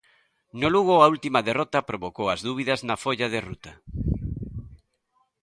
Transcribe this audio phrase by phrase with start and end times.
[0.59, 3.71] No Lugo a última derrota provocou as dúbidas na folla de ruta.